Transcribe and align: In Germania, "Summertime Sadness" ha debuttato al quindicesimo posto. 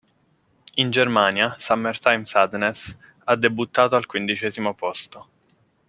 In 0.77 0.91
Germania, 0.91 1.53
"Summertime 1.59 2.25
Sadness" 2.25 2.97
ha 3.25 3.35
debuttato 3.35 3.95
al 3.95 4.07
quindicesimo 4.07 4.73
posto. 4.73 5.27